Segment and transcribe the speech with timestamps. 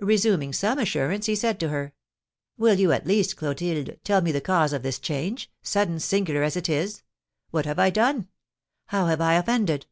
[0.00, 1.92] Resuming some assurance, he said to her:
[2.56, 6.56] "Will you, at least, Clotilde, tell me the cause of this change, sudden, singular as
[6.56, 7.02] it is?
[7.50, 8.28] What have I done?
[8.86, 9.84] How have I offended?"